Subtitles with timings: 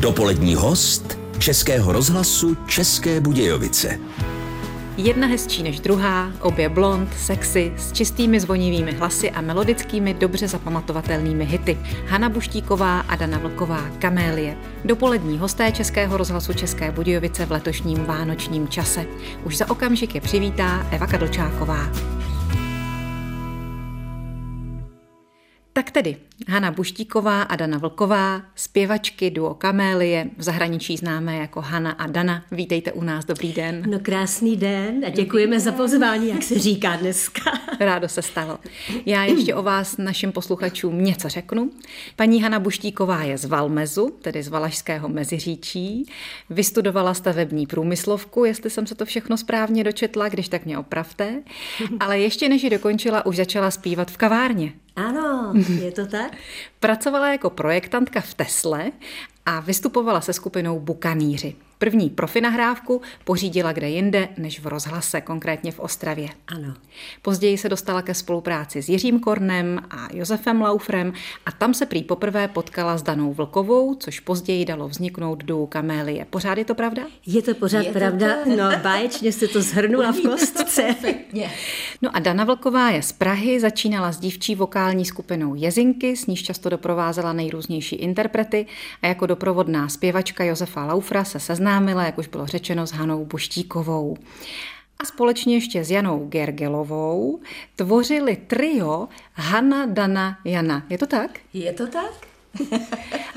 [0.00, 3.98] Dopolední host Českého rozhlasu České Budějovice.
[4.96, 11.44] Jedna hezčí než druhá, obě blond, sexy, s čistými zvonivými hlasy a melodickými dobře zapamatovatelnými
[11.44, 11.78] hity.
[12.06, 14.56] Hana Buštíková a Dana Vlková, Kamélie.
[14.84, 19.06] Dopolední hosté Českého rozhlasu České Budějovice v letošním vánočním čase.
[19.44, 21.88] Už za okamžik je přivítá Eva Kadlčáková.
[25.80, 26.16] Tak tedy,
[26.48, 32.44] Hana Buštíková a Dana Vlková, zpěvačky duo Kamélie, v zahraničí známé jako Hana a Dana.
[32.50, 33.82] Vítejte u nás, dobrý den.
[33.86, 37.40] No krásný den a děkujeme za pozvání, jak se říká dneska.
[37.80, 38.58] Rádo se stalo.
[39.06, 41.70] Já ještě o vás našim posluchačům něco řeknu.
[42.16, 46.06] Paní Hana Buštíková je z Valmezu, tedy z Valašského Meziříčí.
[46.50, 51.42] Vystudovala stavební průmyslovku, jestli jsem se to všechno správně dočetla, když tak mě opravte.
[52.00, 54.72] Ale ještě než ji dokončila, už začala zpívat v kavárně.
[55.08, 56.36] Ano, je to tak?
[56.80, 58.92] Pracovala jako projektantka v Tesle
[59.46, 61.56] a vystupovala se skupinou Bukaníři.
[61.80, 66.28] První profi nahrávku pořídila kde jinde než v rozhlase, konkrétně v Ostravě.
[66.48, 66.74] Ano.
[67.22, 71.12] Později se dostala ke spolupráci s Jiřím Kornem a Josefem Laufrem
[71.46, 76.24] a tam se prý poprvé potkala s Danou Vlkovou, což později dalo vzniknout duo Kamélie.
[76.30, 77.02] Pořád je to pravda?
[77.26, 80.94] Je to pořád je pravda, to no báječně jste to zhrnula v kostce.
[82.02, 86.42] no a Dana Vlková je z Prahy, začínala s dívčí vokální skupinou Jezinky, s níž
[86.42, 88.66] často doprovázela nejrůznější interprety
[89.02, 93.24] a jako doprovodná zpěvačka Josefa Laufra se seznámila seznámila, jak už bylo řečeno, s Hanou
[93.24, 94.16] Buštíkovou.
[94.98, 97.40] A společně ještě s Janou Gergelovou
[97.76, 100.82] tvořili trio Hanna, Dana, Jana.
[100.90, 101.30] Je to tak?
[101.52, 102.26] Je to tak.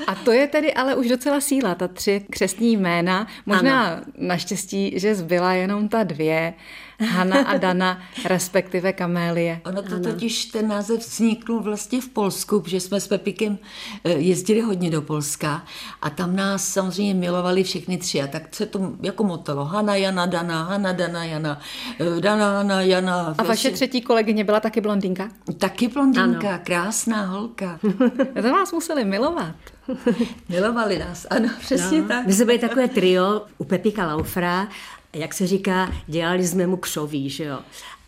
[0.06, 3.26] A to je tedy ale už docela síla, ta tři křestní jména.
[3.46, 4.02] Možná ano.
[4.18, 6.54] naštěstí, že zbyla jenom ta dvě.
[7.00, 9.60] Hanna a Dana, respektive Kamélie.
[9.64, 10.04] Ono to ano.
[10.04, 13.58] totiž, ten název vzniknul vlastně v Polsku, protože jsme s Pepikem
[14.04, 15.64] eh, jezdili hodně do Polska
[16.02, 19.64] a tam nás samozřejmě milovali všechny tři a tak se to jako motalo.
[19.64, 21.60] Hanna, Jana, Dana, Hanna, Dana, Jana,
[22.00, 23.14] eh, Dana, Hanna, Jana.
[23.20, 23.44] A vlastně...
[23.48, 25.28] vaše třetí kolegyně byla taky blondýnka?
[25.58, 26.60] Taky blondýnka, ano.
[26.64, 27.78] krásná holka.
[28.42, 29.54] to nás museli milovat.
[30.48, 32.08] Milovali nás, ano, přesně no.
[32.08, 32.26] tak.
[32.26, 34.68] My jsme byli takové trio u Pepika Laufra
[35.14, 37.58] jak se říká, dělali jsme mu křoví, že jo.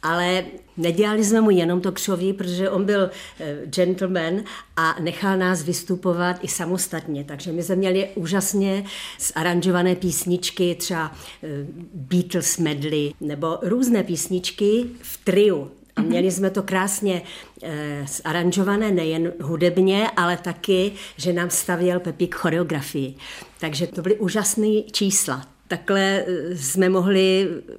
[0.02, 0.44] Ale
[0.76, 4.40] nedělali jsme mu jenom to křoví, protože on byl eh, gentleman
[4.76, 7.24] a nechal nás vystupovat i samostatně.
[7.24, 8.84] Takže my jsme měli úžasně
[9.20, 11.12] zaranžované písničky, třeba
[11.42, 11.48] eh,
[11.94, 15.70] Beatles medley, nebo různé písničky v triu.
[15.96, 16.10] A mhm.
[16.10, 17.22] měli jsme to krásně
[17.62, 23.14] e, zaranžované nejen hudebně, ale taky, že nám stavěl Pepík choreografii.
[23.60, 27.72] Takže to byly úžasné čísla takhle eh, jsme mohli eh,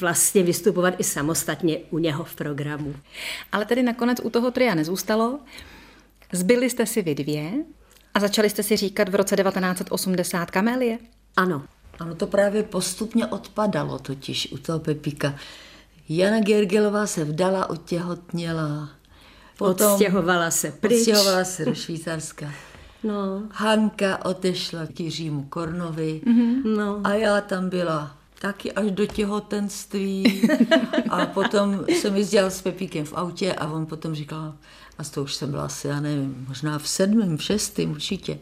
[0.00, 2.94] vlastně vystupovat i samostatně u něho v programu.
[3.52, 5.38] Ale tedy nakonec u toho tria nezůstalo.
[6.32, 7.52] Zbyli jste si vy dvě
[8.14, 10.98] a začali jste si říkat v roce 1980 kamelie?
[11.36, 11.62] Ano.
[11.98, 15.34] Ano, to právě postupně odpadalo totiž u toho Pepíka.
[16.08, 18.90] Jana Gergelová se vdala, otěhotněla.
[19.58, 20.98] Potom odstěhovala se pryč.
[20.98, 22.52] Odstěhovala se do Švýcarska.
[23.04, 23.42] No.
[23.50, 26.76] Hanka odešla k Jiřímu Kornovi mm-hmm.
[26.76, 27.00] no.
[27.04, 30.42] a já tam byla taky až do těhotenství.
[31.10, 34.54] a potom jsem jezdila s Pepíkem v autě a on potom říkal,
[34.98, 38.38] a to už jsem byla asi, já nevím, možná v sedmém, v šestém určitě.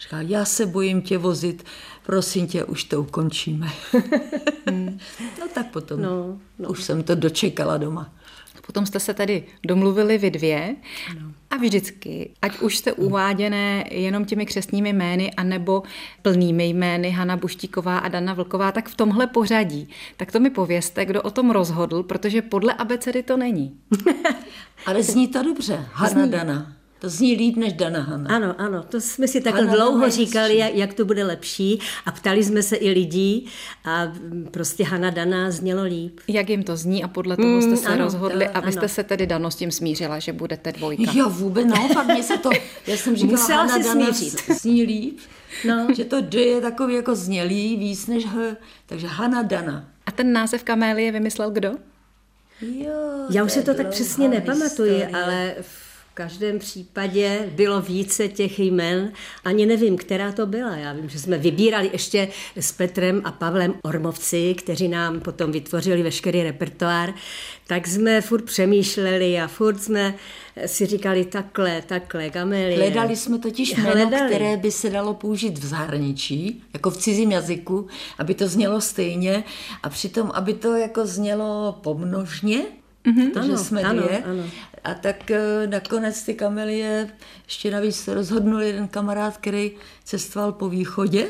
[0.00, 1.64] Říkal, já se bojím tě vozit,
[2.06, 3.68] prosím tě, už to ukončíme.
[5.40, 6.68] no tak potom no, no.
[6.68, 8.12] už jsem to dočekala doma.
[8.66, 10.76] Potom jste se tady domluvili vy dvě
[11.10, 11.29] ano.
[11.50, 15.82] A vždycky, ať už jste uváděné jenom těmi křestními jmény, anebo
[16.22, 19.88] plnými jmény Hana Buštíková a Dana Vlková, tak v tomhle pořadí.
[20.16, 23.80] Tak to mi povězte, kdo o tom rozhodl, protože podle abecedy to není.
[24.86, 26.79] Ale zní to dobře, Hana Dana.
[27.00, 28.36] To zní líp než Dana Hanna.
[28.36, 32.12] Ano, ano, to jsme si takhle Hanna dlouho říkali, jak, jak to bude lepší a
[32.12, 33.46] ptali jsme se i lidí
[33.84, 34.12] a
[34.50, 36.20] prostě Hanna Dana znělo líp.
[36.28, 38.72] Jak jim to zní a podle toho jste se mm, ano, rozhodli to, a vy
[38.72, 41.12] jste se tedy Dano s tím smířila, že budete dvojka.
[41.14, 42.50] Jo, vůbec naopak, mě se to,
[42.86, 44.50] já jsem říkala, Musela Hanna Dana smířit.
[44.60, 45.18] zní líp,
[45.66, 45.86] no.
[45.96, 48.56] že to D je takový jako znělý víc než H,
[48.86, 49.88] takže Hanna Dana.
[50.06, 51.72] A ten název Kamélie vymyslel kdo?
[52.62, 55.24] Jo, Já už se to tak přesně nepamatuji, historie.
[55.24, 55.54] ale
[56.20, 59.12] každém případě bylo více těch jmen,
[59.44, 60.76] ani nevím, která to byla.
[60.76, 66.02] Já vím, že jsme vybírali ještě s Petrem a Pavlem Ormovci, kteří nám potom vytvořili
[66.02, 67.14] veškerý repertoár,
[67.66, 70.14] tak jsme furt přemýšleli a furt jsme
[70.66, 72.76] si říkali takhle, takhle, gamelie.
[72.76, 74.26] Hledali jsme totiž jméno, Hledali.
[74.26, 77.86] které by se dalo použít v zahraničí, jako v cizím jazyku,
[78.18, 79.44] aby to znělo stejně
[79.82, 82.62] a přitom, aby to jako znělo pomnožně,
[83.04, 83.40] mm-hmm.
[83.40, 84.18] ano, jsme ano, dvě.
[84.18, 84.42] Ano.
[84.84, 87.10] A tak eh, nakonec ty kamelie
[87.44, 89.72] ještě navíc se rozhodnul jeden kamarád, který
[90.04, 91.26] cestoval po východě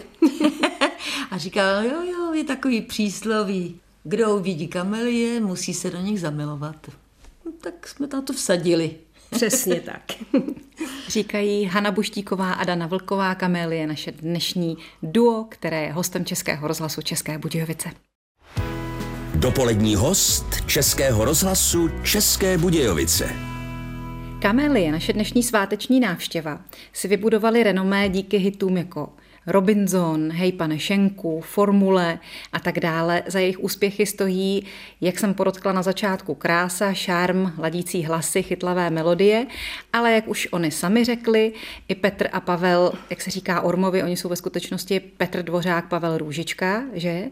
[1.31, 6.91] a říkal, jo, jo, je takový přísloví, kdo uvidí kamelie, musí se do nich zamilovat.
[7.47, 8.97] No, tak jsme na to vsadili.
[9.31, 10.03] Přesně tak.
[11.09, 13.35] Říkají Hanna Buštíková a Dana Vlková.
[13.35, 17.91] Kamelie naše dnešní duo, které je hostem Českého rozhlasu České Budějovice.
[19.35, 23.31] Dopolední host Českého rozhlasu České Budějovice.
[24.43, 26.61] Kamelie, naše dnešní sváteční návštěva,
[26.93, 29.09] si vybudovali renomé díky hitům jako
[29.47, 32.19] Robinson, Hej pane Šenku, Formule
[32.53, 33.23] a tak dále.
[33.27, 34.67] Za jejich úspěchy stojí,
[35.01, 39.47] jak jsem podotkla na začátku, krása, šarm, ladící hlasy, chytlavé melodie,
[39.93, 41.53] ale jak už oni sami řekli,
[41.89, 46.19] i Petr a Pavel, jak se říká Ormovi, oni jsou ve skutečnosti Petr Dvořák, Pavel
[46.19, 47.25] Růžička, že?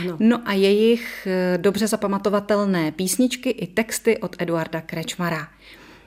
[0.00, 0.16] Ano.
[0.20, 5.48] No a jejich eh, dobře zapamatovatelné písničky i texty od Eduarda Krečmara.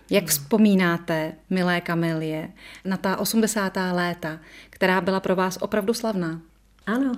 [0.10, 2.50] Jak vzpomínáte, milé Kamelie,
[2.86, 3.78] na ta 80.
[3.92, 4.40] léta,
[4.70, 6.42] která byla pro vás opravdu slavná?
[6.86, 7.12] Ano,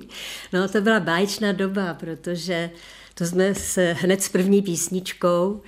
[0.52, 2.70] no to byla báječná doba, protože
[3.14, 5.62] to jsme se hned s první písničkou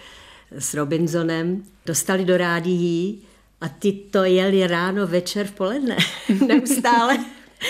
[0.50, 3.22] s Robinsonem dostali do rádií
[3.60, 5.96] a ty to jeli ráno, večer, v poledne,
[6.46, 7.18] neustále.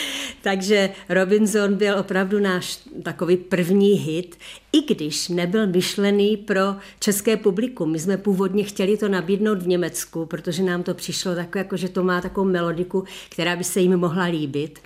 [0.43, 4.37] Takže Robinson byl opravdu náš takový první hit,
[4.73, 7.93] i když nebyl myšlený pro české publikum.
[7.93, 11.88] My jsme původně chtěli to nabídnout v Německu, protože nám to přišlo takové, jako, že
[11.88, 14.79] to má takovou melodiku, která by se jim mohla líbit,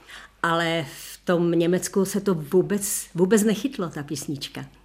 [0.43, 4.78] ale v tom Německu se to vůbec, vůbec nechytlo, ta písnička.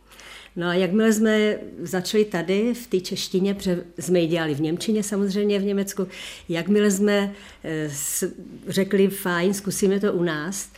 [0.56, 5.04] No a jakmile jsme začali tady v té češtině, protože jsme ji dělali v Němčině
[5.04, 6.08] samozřejmě v Německu,
[6.50, 7.34] jakmile jsme
[7.64, 7.90] eh,
[8.68, 10.70] řekli fajn, zkusíme to u nás,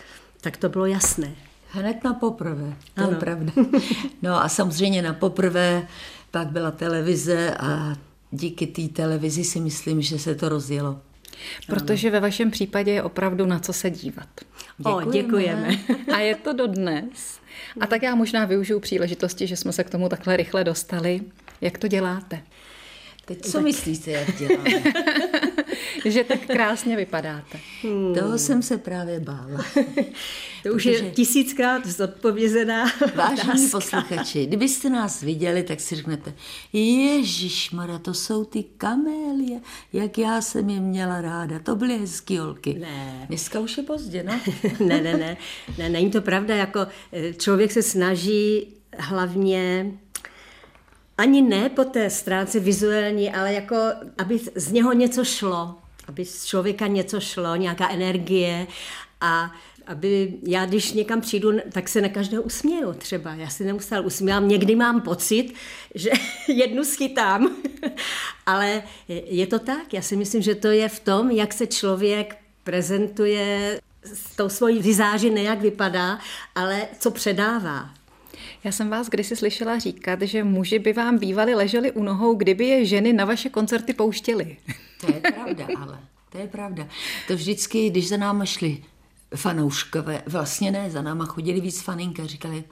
[0.41, 1.35] tak to bylo jasné.
[1.69, 3.11] Hned na poprvé, to ano.
[3.11, 3.53] je pravda.
[4.21, 5.87] No a samozřejmě na poprvé
[6.31, 7.95] pak byla televize a
[8.31, 10.99] díky té televizi si myslím, že se to rozjelo.
[11.67, 14.29] Protože ve vašem případě je opravdu na co se dívat.
[14.77, 15.05] Děkujeme.
[15.05, 15.69] O, děkujeme.
[16.13, 17.39] A je to dodnes.
[17.81, 21.21] A tak já možná využiju příležitosti, že jsme se k tomu takhle rychle dostali.
[21.61, 22.41] Jak to děláte?
[23.25, 23.63] Teď co tak...
[23.63, 24.69] myslíte, jak děláme?
[26.11, 27.59] že tak krásně vypadáte.
[27.83, 28.15] Hmm.
[28.15, 29.65] Toho jsem se právě bála.
[30.63, 32.85] to už je tisíckrát zodpovězená
[33.15, 36.33] Vážení posluchači, kdybyste nás viděli, tak si řeknete,
[36.73, 39.59] Ježíš Mara, to jsou ty kamélie,
[39.93, 42.73] jak já jsem je měla ráda, to byly hezký holky.
[42.73, 43.25] Ne.
[43.27, 44.39] Dneska už je pozdě, no?
[44.85, 45.37] ne, ne, ne,
[45.77, 48.67] ne, není to pravda, jako eh, člověk se snaží
[48.97, 49.91] hlavně
[51.17, 53.75] ani ne po té stránce vizuální, ale jako,
[54.17, 55.75] aby z něho něco šlo,
[56.07, 58.67] aby z člověka něco šlo, nějaká energie
[59.21, 59.51] a
[59.87, 63.33] aby já, když někam přijdu, tak se na každého usměju třeba.
[63.33, 64.47] Já si neustále usmívám.
[64.47, 65.53] Někdy mám pocit,
[65.95, 66.09] že
[66.47, 67.55] jednu schytám,
[68.45, 69.93] ale je to tak.
[69.93, 74.81] Já si myslím, že to je v tom, jak se člověk prezentuje s tou svojí
[74.81, 76.19] vizáži, ne jak vypadá,
[76.55, 77.89] ale co předává.
[78.63, 82.65] Já jsem vás kdysi slyšela říkat, že muži by vám bývali leželi u nohou, kdyby
[82.65, 84.57] je ženy na vaše koncerty pouštěly.
[85.01, 85.99] To je pravda, ale
[86.29, 86.87] to je pravda.
[87.27, 88.83] To vždycky, když za náma šli
[89.35, 92.63] fanouškové, vlastně ne, za náma chodili víc faninka, říkali,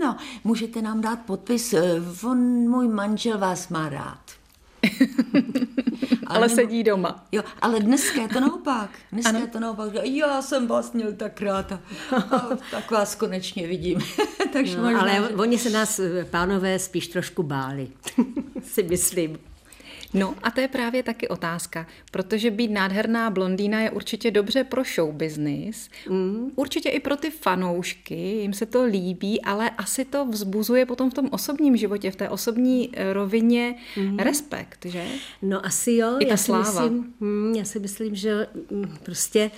[0.00, 2.38] no, můžete nám dát podpis, eh, on,
[2.70, 4.20] můj manžel vás má rád.
[6.26, 7.26] ale, ale sedí doma.
[7.32, 8.90] Jo, ale dneska je to naopak.
[9.12, 9.40] Dneska ano.
[9.40, 9.92] je to naopak.
[10.02, 11.80] Já jsem vás měl tak rád a,
[12.16, 13.98] a tak vás konečně vidím.
[14.52, 15.34] Takže no, možná, ale že...
[15.36, 17.88] oni se nás, eh, pánové, spíš trošku báli,
[18.62, 19.38] si myslím.
[20.14, 24.82] No a to je právě taky otázka, protože být nádherná blondýna je určitě dobře pro
[24.94, 26.50] show business, mm.
[26.56, 31.14] určitě i pro ty fanoušky, jim se to líbí, ale asi to vzbuzuje potom v
[31.14, 34.18] tom osobním životě, v té osobní eh, rovině mm.
[34.18, 35.04] respekt, že?
[35.42, 36.16] No asi jo.
[36.18, 36.64] I ta já sláva.
[36.64, 39.50] Si myslím, hm, já si myslím, že hm, prostě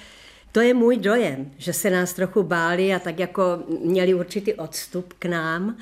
[0.53, 3.43] to je můj dojem, že se nás trochu báli a tak jako
[3.85, 5.77] měli určitý odstup k nám.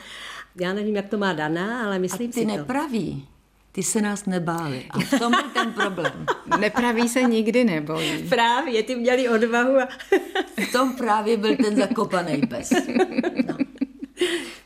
[0.60, 3.26] Já nevím, jak to má Dana, ale myslím a ty si nepraví.
[3.72, 4.84] Ty se nás nebáli.
[4.90, 6.26] A v tom byl ten problém.
[6.58, 8.28] Nepraví se nikdy nebojí.
[8.28, 9.78] Právě, ty měli odvahu.
[9.78, 9.88] A...
[10.68, 12.70] v tom právě byl ten zakopaný pes.
[13.48, 13.56] No.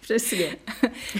[0.01, 0.57] Přesně.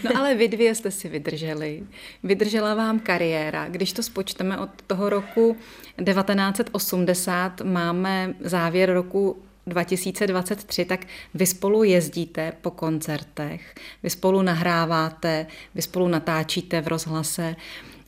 [0.05, 1.83] No ale vy dvě jste si vydrželi.
[2.23, 3.69] Vydržela vám kariéra.
[3.69, 5.57] Když to spočteme od toho roku
[6.05, 15.83] 1980, máme závěr roku 2023, tak vy spolu jezdíte po koncertech, vy spolu nahráváte, vy
[15.83, 17.57] spolu natáčíte v rozhlase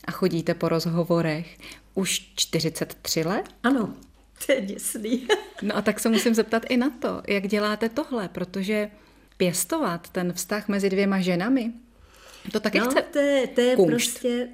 [0.05, 1.57] a chodíte po rozhovorech.
[1.93, 3.45] Už 43 let?
[3.63, 3.93] Ano,
[4.45, 5.27] to je děsný.
[5.61, 8.89] no a tak se musím zeptat i na to, jak děláte tohle, protože
[9.37, 11.71] pěstovat ten vztah mezi dvěma ženami,
[12.51, 14.11] To taky no, chce to je, to je kunšt.
[14.11, 14.47] prostě,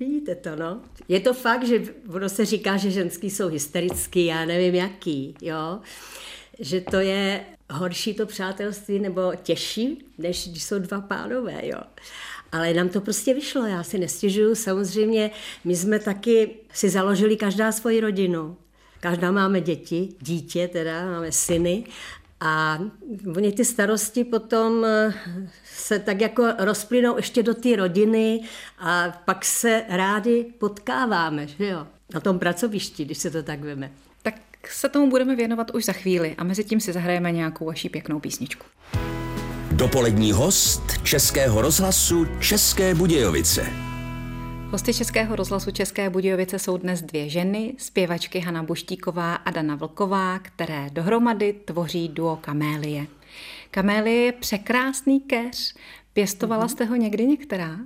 [0.00, 0.80] vidíte to, no.
[1.08, 5.78] Je to fakt, že ono se říká, že ženský jsou hysterický, já nevím jaký, jo.
[6.58, 11.80] Že to je horší to přátelství nebo těžší, než když jsou dva pánové, jo.
[12.52, 14.54] Ale nám to prostě vyšlo, já si nestěžuju.
[14.54, 15.30] Samozřejmě
[15.64, 18.56] my jsme taky si založili každá svoji rodinu.
[19.00, 21.84] Každá máme děti, dítě teda, máme syny
[22.40, 22.78] a
[23.36, 25.14] oni ty starosti potom eh,
[25.74, 28.40] se tak jako rozplynou ještě do té rodiny
[28.78, 31.86] a pak se rádi potkáváme, že jo?
[32.14, 33.90] Na tom pracovišti, když se to tak veme.
[34.22, 34.34] Tak
[34.70, 38.20] se tomu budeme věnovat už za chvíli a mezi tím si zahrajeme nějakou vaší pěknou
[38.20, 38.66] písničku.
[39.72, 43.87] Dopolední host Českého rozhlasu České Budějovice.
[44.70, 50.38] Hosty Českého rozhlasu České Budějovice jsou dnes dvě ženy, zpěvačky Hana Buštíková a Dana Vlková,
[50.38, 53.06] které dohromady tvoří duo Kamélie.
[53.70, 55.74] Kamélie je překrásný keř.
[56.12, 57.78] Pěstovala jste ho někdy některá?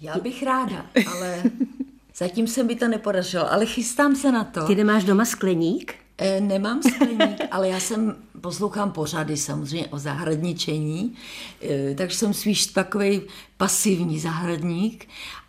[0.00, 1.42] Já bych ráda, ale
[2.16, 4.66] zatím se mi to nepodařilo, ale chystám se na to.
[4.66, 5.94] Ty nemáš doma skleník?
[6.18, 11.14] E, nemám skleník, ale já jsem poslouchám pořady samozřejmě o zahradničení,
[11.62, 13.20] e, takže jsem spíš takový
[13.56, 15.08] pasivní zahradník.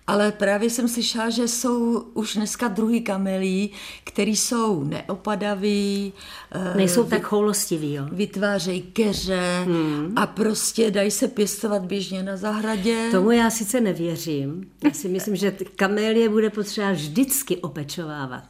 [0.09, 3.71] Ale právě jsem slyšela, že jsou už dneska druhý kamelí,
[4.03, 6.13] který jsou neopadaví.
[6.51, 8.03] e, Nejsou tak choulostiví, jo?
[8.11, 10.13] Vytvářejí keře hmm.
[10.15, 13.07] a prostě dají se pěstovat běžně na zahradě.
[13.11, 14.71] Tomu já sice nevěřím.
[14.83, 18.43] Já si myslím, že kamélie bude potřeba vždycky opečovávat.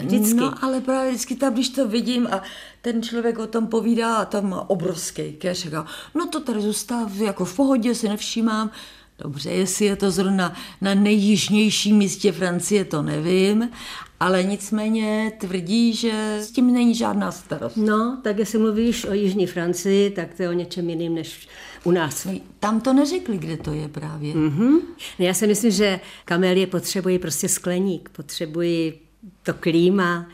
[0.00, 0.40] Vždycky.
[0.40, 2.42] No, ale právě vždycky tam, když to vidím a
[2.82, 5.66] ten člověk o tom povídá a tam má obrovský keř,
[6.14, 8.70] no to tady zůstav jako v pohodě, si nevšímám.
[9.18, 13.70] Dobře, jestli je to zrovna na nejjižnějším místě Francie, to nevím,
[14.20, 17.76] ale nicméně tvrdí, že s tím není žádná starost.
[17.76, 21.48] No, tak jestli mluvíš o Jižní Francii, tak to je o něčem jiným než
[21.84, 22.26] u nás.
[22.60, 24.34] Tam to neřekli, kde to je právě.
[24.34, 24.78] Mm-hmm.
[25.18, 28.92] Já si myslím, že kamelie potřebují prostě skleník, potřebují
[29.42, 30.28] to klíma,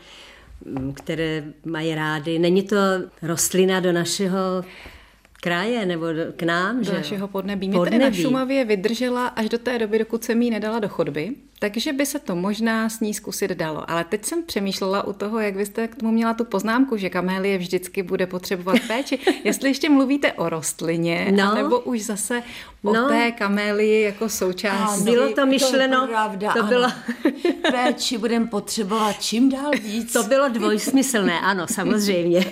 [0.93, 2.39] které mají rády.
[2.39, 2.75] Není to
[3.21, 4.63] rostlina do našeho
[5.43, 7.67] kraje nebo do, k nám, do že našeho podnebí.
[7.67, 8.03] Mě podnebí.
[8.03, 11.93] tady na Šumavě vydržela až do té doby, dokud jsem jí nedala do chodby, takže
[11.93, 13.89] by se to možná s ní zkusit dalo.
[13.91, 17.57] Ale teď jsem přemýšlela u toho, jak byste k tomu měla tu poznámku, že kamélie
[17.57, 19.19] vždycky bude potřebovat péči.
[19.43, 21.55] Jestli ještě mluvíte o rostlině, no.
[21.55, 22.43] nebo už zase
[22.83, 23.07] o no.
[23.07, 25.03] té kamélii jako součástí.
[25.03, 26.87] Bylo to myšleno, to, pravda, to bylo...
[27.71, 30.13] péči budeme potřebovat čím dál víc.
[30.13, 32.45] To bylo dvojsmyslné, ano, samozřejmě.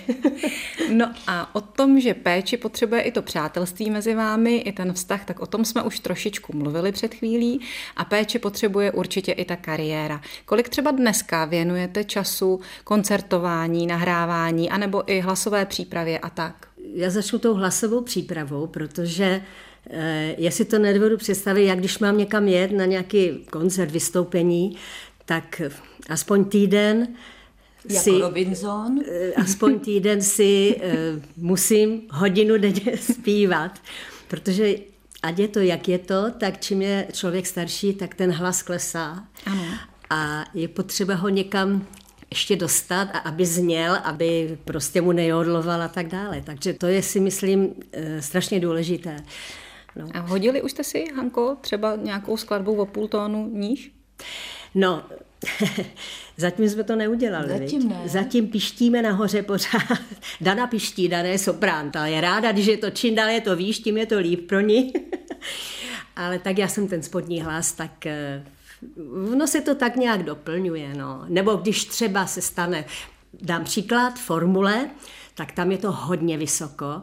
[0.90, 5.26] no a o tom, že péči potřebuje i to přátelství mezi vámi, i ten vztah,
[5.26, 7.62] tak o tom jsme už trošičku mluvili před chvílí
[7.98, 10.22] a péči potřebuje určitě i ta kariéra.
[10.46, 16.56] Kolik třeba dneska věnujete času koncertování, nahrávání, anebo i hlasové přípravě a tak?
[16.94, 19.42] Já začnu tou hlasovou přípravou, protože
[20.38, 24.78] já si to nedovedu představit, jak když mám někam jet na nějaký koncert, vystoupení,
[25.26, 25.62] tak
[26.10, 27.08] aspoň týden
[27.90, 29.00] jako si, Robinson.
[29.36, 33.80] Aspoň týden si uh, musím hodinu denně zpívat,
[34.28, 34.76] protože
[35.24, 39.24] ať je to, jak je to, tak čím je člověk starší, tak ten hlas klesá.
[39.46, 39.64] Ano.
[40.10, 41.88] A je potřeba ho někam
[42.32, 46.42] ještě dostat a aby zněl, aby prostě mu nejodloval a tak dále.
[46.46, 47.74] Takže to je si myslím
[48.20, 49.16] strašně důležité.
[50.00, 50.08] No.
[50.14, 53.92] A hodili už jste si, Hanko, třeba nějakou skladbu o půl tónu níž?
[54.76, 55.04] No,
[56.38, 57.48] Zatím jsme to neudělali.
[57.48, 58.02] Zatím ne.
[58.06, 60.00] Zatím pištíme nahoře pořád.
[60.42, 63.56] Dana piští, Dana je soprán, ta je ráda, když je to čím dál je to
[63.56, 64.94] výš, tím je to líp pro ní.
[66.16, 68.06] Ale tak já jsem ten spodní hlas, tak
[69.38, 70.94] no se to tak nějak doplňuje.
[70.94, 71.26] No.
[71.28, 72.86] Nebo když třeba se stane,
[73.42, 74.90] dám příklad, formule,
[75.36, 77.02] tak tam je to hodně vysoko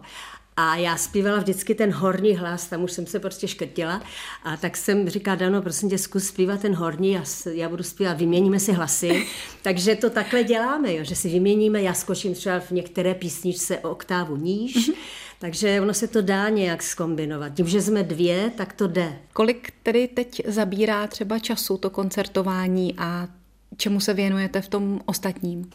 [0.56, 4.02] a já zpívala vždycky ten horní hlas, tam už jsem se prostě škrtila.
[4.44, 7.22] A tak jsem říká, Dano, prosím tě, zkus zpívat ten horní, já,
[7.52, 9.26] já budu zpívat, vyměníme si hlasy.
[9.62, 13.90] Takže to takhle děláme, jo, že si vyměníme, já skočím třeba v některé písničce o
[13.90, 14.94] oktávu níž, mm-hmm.
[15.38, 17.54] takže ono se to dá nějak skombinovat.
[17.54, 19.18] Tím, že jsme dvě, tak to jde.
[19.32, 23.28] Kolik tedy teď zabírá třeba času to koncertování a
[23.76, 25.70] čemu se věnujete v tom ostatním?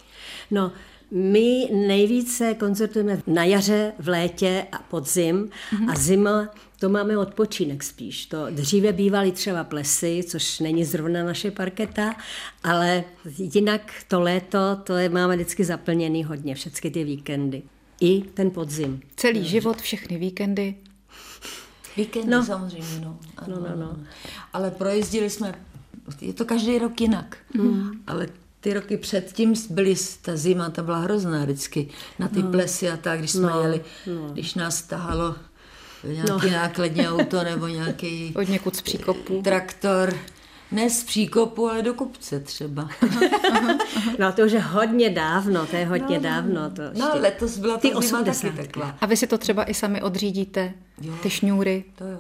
[0.51, 0.71] No,
[1.11, 5.91] my nejvíce koncertujeme na jaře, v létě a podzim mm-hmm.
[5.91, 6.49] a zima
[6.79, 8.25] to máme odpočinek spíš.
[8.25, 12.15] To dříve bývaly třeba plesy, což není zrovna naše parketa,
[12.63, 13.03] ale
[13.37, 17.63] jinak to léto, to je, máme vždycky zaplněný hodně, všechny ty víkendy.
[18.01, 19.01] I ten podzim.
[19.15, 19.45] Celý no.
[19.45, 20.75] život, všechny víkendy.
[21.97, 22.45] Víkendy no.
[22.45, 23.19] samozřejmě, no.
[23.37, 23.97] Ano, no, no, no.
[24.53, 25.53] Ale projezdili jsme,
[26.21, 27.91] je to každý rok jinak, mm.
[28.07, 28.27] ale
[28.61, 31.87] ty roky předtím byly, ta zima, ta byla hrozná vždycky,
[32.19, 32.51] na ty no.
[32.51, 33.61] plesy a tak, když jsme no.
[33.61, 34.29] jeli, no.
[34.33, 35.35] když nás tahalo
[36.03, 36.51] nějaký no.
[36.51, 38.33] nákladní auto nebo nějaký...
[38.39, 39.41] Od někud z příkopu.
[39.41, 40.13] Traktor.
[40.71, 42.89] Ne z příkopu, ale do kopce třeba.
[44.19, 46.69] no to už je hodně dávno, to je hodně no, dávno.
[46.69, 48.97] To no letos byla ty zima taky taková.
[49.01, 51.83] A vy si to třeba i sami odřídíte, jo, ty šňůry?
[51.95, 52.19] To jo.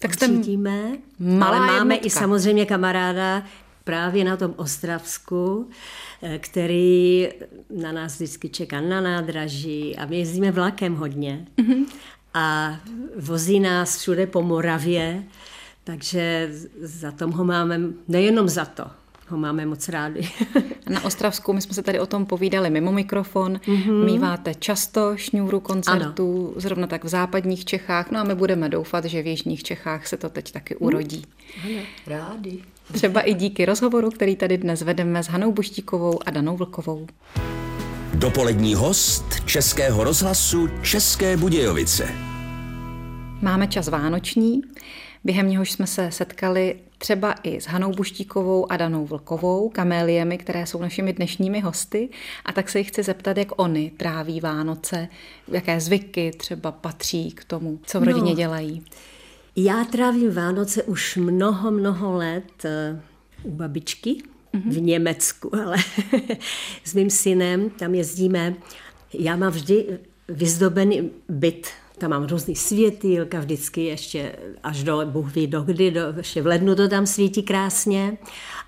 [0.00, 2.06] Tak jste Odřídíme, malá ale máme jednotka.
[2.06, 3.42] i samozřejmě kamaráda
[3.88, 5.70] právě na tom Ostravsku,
[6.22, 7.28] eh, který
[7.70, 11.46] na nás vždycky čeká na nádraží a my jezdíme vlakem hodně.
[11.58, 11.86] Mm-hmm.
[12.34, 12.76] A
[13.16, 15.24] vozí nás všude po Moravě,
[15.84, 18.84] takže za tom ho máme, nejenom za to,
[19.28, 20.28] ho máme moc rádi.
[20.88, 24.04] Na Ostravsku, my jsme se tady o tom povídali mimo mikrofon, mm-hmm.
[24.04, 26.60] míváte často šňůru koncertů, ano.
[26.60, 30.16] zrovna tak v západních Čechách, no a my budeme doufat, že v jižních Čechách se
[30.16, 31.24] to teď taky urodí.
[31.64, 32.62] Ano, rádi.
[32.92, 37.06] Třeba i díky rozhovoru, který tady dnes vedeme s Hanou Buštíkovou a Danou Vlkovou.
[38.14, 42.08] Dopolední host Českého rozhlasu České Budějovice.
[43.42, 44.62] Máme čas vánoční,
[45.24, 50.66] během něhož jsme se setkali třeba i s Hanou Buštíkovou a Danou Vlkovou, kaméliemi, které
[50.66, 52.08] jsou našimi dnešními hosty.
[52.44, 55.08] A tak se jich chci zeptat, jak oni tráví Vánoce,
[55.48, 58.84] jaké zvyky třeba patří k tomu, co v rodině no, dělají.
[59.60, 63.00] Já trávím Vánoce už mnoho, mnoho let eh,
[63.42, 64.70] u babičky mm-hmm.
[64.70, 65.76] v Německu, ale
[66.84, 68.54] s mým synem tam jezdíme.
[69.14, 69.98] Já mám vždy
[70.28, 71.66] vyzdobený byt
[71.98, 76.46] tam mám různý světýlka, vždycky ještě až do, Bůh ví do kdy, do, ještě v
[76.46, 78.18] lednu to tam svítí krásně.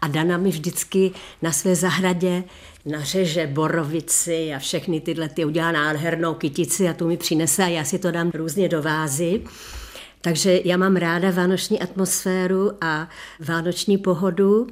[0.01, 1.11] A Dana mi vždycky
[1.43, 2.45] na své zahradě
[2.87, 7.85] nařeže borovici a všechny tyhle ty udělá nádhernou kytici a tu mi přinese a já
[7.85, 9.43] si to dám různě do vázy.
[10.21, 13.09] Takže já mám ráda vánoční atmosféru a
[13.41, 14.67] vánoční pohodu,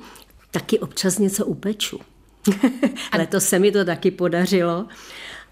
[0.50, 2.00] taky občas něco upeču.
[3.19, 4.87] Letos se mi to taky podařilo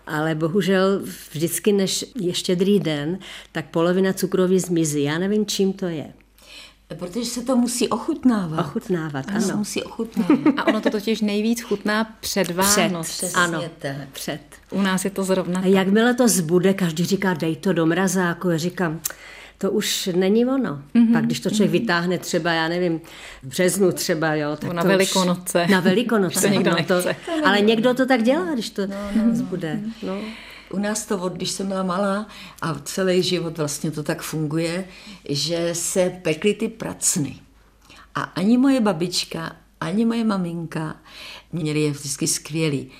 [0.06, 1.00] ale bohužel
[1.32, 3.18] vždycky, než je štědrý den,
[3.52, 5.02] tak polovina cukroví zmizí.
[5.02, 6.12] Já nevím, čím to je.
[6.98, 8.60] Protože se to musí ochutnávat.
[8.66, 9.44] Ochutnávat, ano.
[9.44, 9.56] ano.
[9.56, 10.38] musí ochutnávat.
[10.56, 13.08] A ono to totiž nejvíc chutná před Vánoc.
[13.08, 13.62] Před, ano,
[14.12, 14.40] před.
[14.70, 18.50] U nás je to zrovna A jakmile to zbude, každý říká, dej to do mrazáku.
[18.50, 19.00] Já říkám,
[19.58, 20.82] to už není ono.
[20.94, 21.12] Mm-hmm.
[21.12, 21.80] Pak když to člověk mm-hmm.
[21.80, 23.00] vytáhne třeba, já nevím,
[23.42, 24.56] v březnu třeba, jo.
[24.56, 25.64] Tak na to Velikonoce.
[25.64, 26.40] Už, na Velikonoce.
[26.48, 26.94] to někdo no, to,
[27.44, 29.80] ale někdo to tak dělá, když to no, no, zbude.
[30.02, 30.20] No.
[30.70, 32.26] U nás to, když jsem byla malá
[32.62, 34.84] a celý život vlastně to tak funguje,
[35.28, 37.36] že se pekly ty pracny.
[38.14, 40.96] A ani moje babička, ani moje maminka
[41.52, 42.90] měli je vždycky skvělý.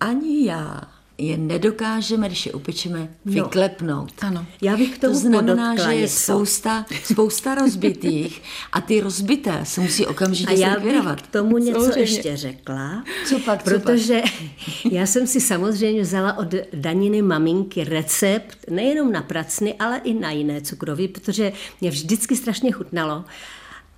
[0.00, 0.80] Ani já
[1.18, 3.32] je nedokážeme, když je upečeme, no.
[3.32, 4.12] vyklepnout.
[4.20, 4.46] Ano.
[4.62, 9.80] Já bych k tomu to znamená, že je spousta, spousta rozbitých a ty rozbité se
[9.80, 12.00] musí okamžitě A já bych k tomu něco samozřejmě.
[12.00, 13.04] ještě řekla.
[13.28, 14.32] Co pak, co protože pak?
[14.92, 20.30] já jsem si samozřejmě vzala od Daniny maminky recept nejenom na pracny, ale i na
[20.30, 23.24] jiné cukroví, protože mě vždycky strašně chutnalo.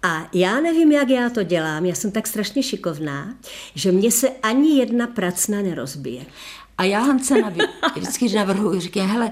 [0.02, 3.34] A já nevím, jak já to dělám, já jsem tak strašně šikovná,
[3.74, 6.26] že mě se ani jedna pracna nerozbije.
[6.78, 9.30] A já Hance navi- vždycky navrhuji, říkám, hele,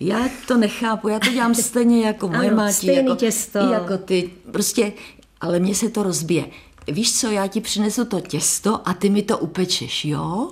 [0.00, 3.58] já to nechápu, já to dělám stejně jako moje ano, máti, jako, těsto.
[3.58, 4.92] jako ty, prostě,
[5.40, 6.46] ale mně se to rozbije.
[6.88, 10.50] Víš co, já ti přinesu to těsto a ty mi to upečeš, jo?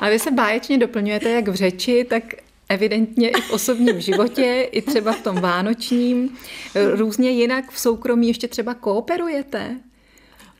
[0.00, 2.24] A vy se báječně doplňujete jak v řeči, tak
[2.68, 6.36] evidentně i v osobním životě, i třeba v tom vánočním.
[6.94, 9.76] Různě jinak v soukromí ještě třeba kooperujete?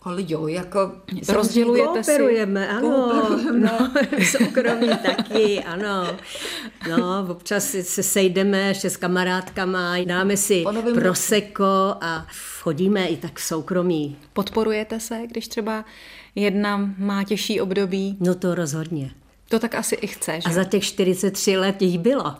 [0.04, 0.92] Ale jo, jako...
[1.28, 2.10] Rozdělujete si.
[2.10, 3.10] Kooperujeme, ano.
[3.10, 3.60] Kooperujeme.
[3.60, 3.92] No,
[4.30, 6.16] soukromí taky, ano.
[6.90, 10.64] No, občas se sejdeme ještě s kamarádkama, dáme si
[10.94, 12.26] proseko a
[12.62, 14.16] chodíme i tak v soukromí.
[14.32, 15.84] Podporujete se, když třeba
[16.34, 18.16] jedna má těžší období?
[18.20, 19.10] No to rozhodně.
[19.48, 20.48] To tak asi i chce, že?
[20.48, 22.34] A za těch 43 let jich bylo.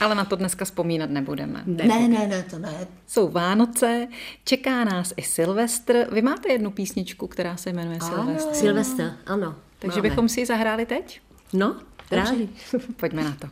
[0.00, 1.62] Ale na to dneska vzpomínat nebudeme.
[1.66, 2.86] Ne, ne, ne, to ne.
[3.06, 4.08] Jsou Vánoce,
[4.44, 6.06] čeká nás i Silvestr.
[6.12, 7.98] Vy máte jednu písničku, která se jmenuje.
[8.00, 8.54] Silvestr.
[8.54, 9.54] Silvestr, ano.
[9.78, 10.08] Takže máme.
[10.08, 11.20] bychom si ji zahráli teď?
[11.52, 11.76] No,
[12.10, 12.48] rádi.
[12.96, 13.48] Pojďme na to.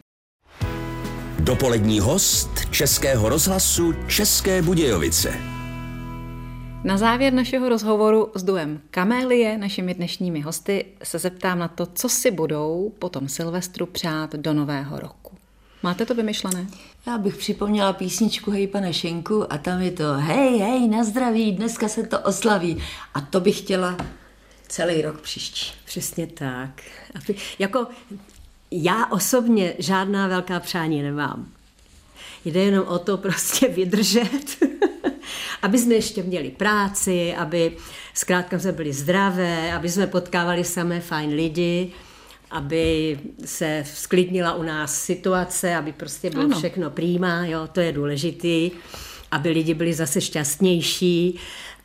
[1.38, 5.53] Dopolední host Českého rozhlasu České Budějovice.
[6.84, 12.08] Na závěr našeho rozhovoru s duem Kamélie, našimi dnešními hosty, se zeptám na to, co
[12.08, 15.36] si budou po tom Silvestru přát do nového roku.
[15.82, 16.66] Máte to vymyšlené?
[17.06, 21.52] Já bych připomněla písničku Hej pane Šenku a tam je to hej, hej, na zdraví,
[21.52, 22.82] dneska se to oslaví.
[23.14, 23.96] A to bych chtěla
[24.68, 25.72] celý rok příští.
[25.84, 26.82] Přesně tak.
[27.58, 27.86] Jako
[28.70, 31.53] já osobně žádná velká přání nemám.
[32.44, 34.64] Jde jenom o to prostě vydržet
[35.62, 37.76] aby jsme ještě měli práci, aby
[38.14, 41.92] zkrátka jsme byli zdravé, aby jsme potkávali samé fajn lidi
[42.54, 46.58] aby se sklidnila u nás situace, aby prostě bylo ano.
[46.58, 48.70] všechno přímá, jo, to je důležitý,
[49.30, 51.38] aby lidi byli zase šťastnější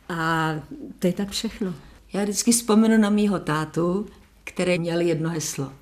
[0.08, 0.54] a
[0.98, 1.74] to je tak všechno.
[2.12, 4.06] Já vždycky vzpomenu na mýho tátu,
[4.44, 5.72] který měl jedno heslo.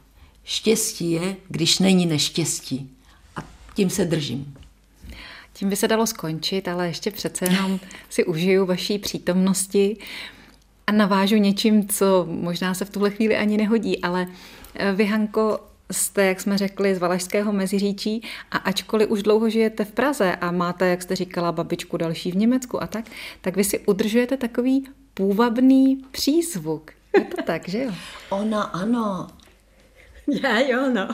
[0.45, 2.91] Štěstí je, když není neštěstí.
[3.37, 3.41] A
[3.75, 4.55] tím se držím.
[5.59, 9.97] Tím by se dalo skončit, ale ještě přece jenom si užiju vaší přítomnosti
[10.87, 14.27] a navážu něčím, co možná se v tuhle chvíli ani nehodí, ale
[14.75, 19.85] eh, vy, Hanko, jste, jak jsme řekli, z Valašského Meziříčí a ačkoliv už dlouho žijete
[19.85, 23.05] v Praze a máte, jak jste říkala, babičku další v Německu a tak,
[23.41, 26.91] tak vy si udržujete takový půvabný přízvuk.
[27.19, 27.93] Je to tak, že jo?
[28.31, 29.27] Ona ano,
[30.43, 31.09] já jo, no.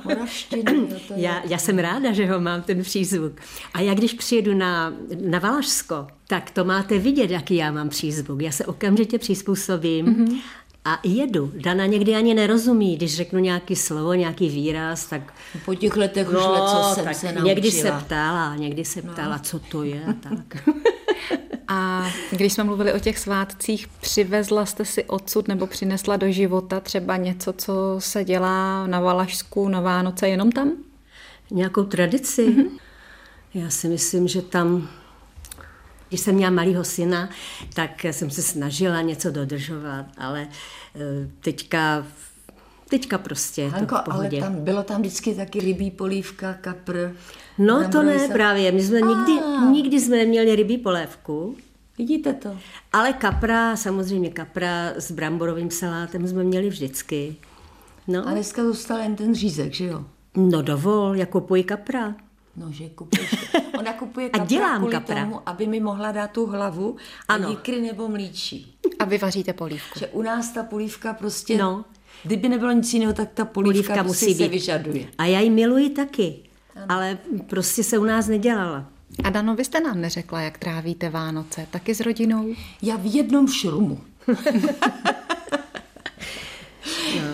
[1.16, 3.32] já, já jsem ráda, že ho mám, ten přízvuk.
[3.74, 8.40] A já když přijedu na, na Valašsko, tak to máte vidět, jaký já mám přízvuk.
[8.40, 10.40] Já se okamžitě přizpůsobím mm-hmm.
[10.84, 11.52] a jedu.
[11.56, 15.34] Dana někdy ani nerozumí, když řeknu nějaký slovo, nějaký výraz, tak...
[15.64, 17.48] Po těch letech no, už let, co jsem se naučila.
[17.48, 19.12] Někdy se ptala, někdy se no.
[19.12, 19.42] ptala, no.
[19.42, 20.68] co to je a tak.
[21.68, 26.80] A když jsme mluvili o těch svátcích, přivezla jste si odsud nebo přinesla do života
[26.80, 30.72] třeba něco, co se dělá na Valašsku na Vánoce jenom tam?
[31.50, 32.48] Nějakou tradici?
[32.48, 32.70] Mm-hmm.
[33.54, 34.88] Já si myslím, že tam
[36.08, 37.28] když jsem měla malého syna,
[37.74, 40.48] tak jsem se snažila něco dodržovat, ale
[40.94, 42.06] eh, teďka
[42.98, 44.42] teďka prostě Hanko, to v pohodě.
[44.42, 47.16] ale tam, bylo tam vždycky taky rybí polívka, kapr.
[47.58, 48.32] No to ne, se...
[48.32, 48.72] právě.
[48.72, 49.32] My jsme nikdy,
[49.70, 51.56] nikdy jsme neměli rybí polévku.
[51.98, 52.56] Vidíte to?
[52.92, 57.36] Ale kapra, samozřejmě kapra s bramborovým salátem jsme měli vždycky.
[58.08, 58.28] No.
[58.28, 60.04] A dneska zůstal jen ten řízek, že jo?
[60.36, 62.14] No dovol, já kupuji kapra.
[62.56, 63.52] No, že kupuješ.
[63.78, 65.24] Ona kupuje kapra a dělám kvůli kapra.
[65.24, 66.96] tomu, aby mi mohla dát tu hlavu
[67.28, 67.48] ano.
[67.48, 68.76] a jikry nebo mlíčí.
[68.98, 69.98] A vy vaříte polívku.
[69.98, 71.58] Že u nás ta polívka prostě...
[71.58, 71.84] No.
[72.24, 74.50] Kdyby nebylo nic jiného, tak ta polívka, polívka prostě musí se být.
[74.50, 75.06] vyžaduje.
[75.18, 76.34] A já ji miluji taky,
[76.76, 76.86] ano.
[76.88, 78.86] ale prostě se u nás nedělala.
[79.24, 82.54] A Dano, vy jste nám neřekla, jak trávíte Vánoce, taky s rodinou?
[82.82, 84.00] Já v jednom šrumu.
[84.28, 84.34] no.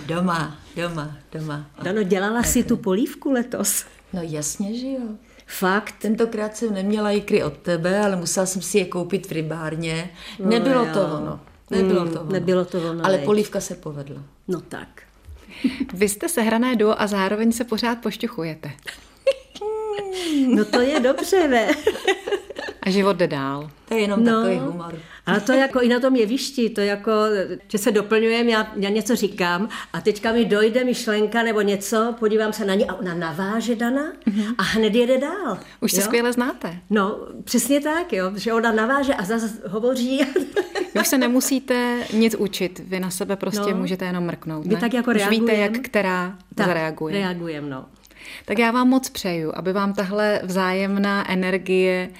[0.07, 1.71] Doma, doma, doma.
[1.83, 3.85] Dano, dělala si tu polívku letos?
[4.13, 5.01] No jasně, že jo.
[5.47, 5.95] Fakt?
[5.99, 10.11] Tentokrát jsem neměla jikry od tebe, ale musela jsem si je koupit v rybárně.
[10.39, 10.91] No Nebylo jo.
[10.95, 11.41] to ono.
[11.71, 12.33] Nebylo to ono.
[12.33, 13.07] Nebylo to ono.
[13.07, 14.23] Ale polívka se povedla.
[14.49, 15.03] No tak.
[15.95, 18.71] Vy jste sehrané duo a zároveň se pořád pošťuchujete.
[20.47, 21.69] No to je dobře, ne?
[22.83, 23.71] A život jde dál.
[23.89, 24.99] To je jenom no, takový humor.
[25.31, 27.13] Ale to jako i na tom jevišti, to jako,
[27.69, 32.53] že se doplňujeme, já, já něco říkám a teďka mi dojde myšlenka nebo něco, podívám
[32.53, 34.55] se na ní a ona naváže Dana mm-hmm.
[34.59, 35.59] a hned jede dál.
[35.81, 36.77] Už se skvěle znáte.
[36.91, 40.21] No, přesně tak, jo, že ona naváže a zase hovoří.
[40.95, 44.67] Vy už se nemusíte nic učit, vy na sebe prostě no, můžete jenom mrknout.
[44.67, 44.81] Vy ne?
[44.81, 45.41] tak jako reagujem.
[45.41, 47.15] víte, jak která tak, zareaguje.
[47.15, 47.87] reagujem, no.
[48.45, 52.11] Tak já vám moc přeju, aby vám tahle vzájemná energie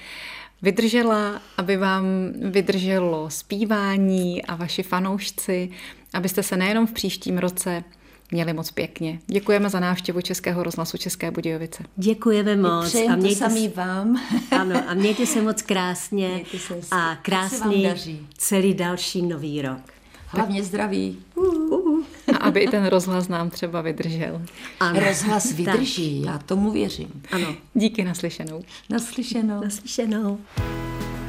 [0.61, 2.05] vydržela, aby vám
[2.51, 5.69] vydrželo zpívání a vaši fanoušci,
[6.13, 7.83] abyste se nejenom v příštím roce
[8.31, 9.19] měli moc pěkně.
[9.27, 11.83] Děkujeme za návštěvu Českého rozhlasu České Budějovice.
[11.95, 12.95] Děkujeme moc.
[12.95, 14.21] a mějte to samý vám.
[14.51, 17.93] Ano, a mějte se moc krásně se a krásný
[18.37, 19.81] celý další nový rok.
[20.27, 21.19] Hlavně zdraví.
[21.35, 21.90] Uh, uh.
[22.33, 24.41] A aby i ten rozhlas nám třeba vydržel.
[24.79, 24.99] Ano.
[24.99, 26.33] Rozhlas vydrží, tak.
[26.33, 27.23] já tomu věřím.
[27.31, 27.55] Ano.
[27.73, 28.63] Díky naslyšenou.
[28.89, 29.63] Naslyšenou.
[29.63, 30.39] Naslyšenou.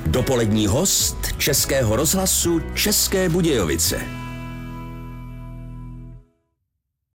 [0.07, 4.22] Dopolední host Českého rozhlasu České Budějovice.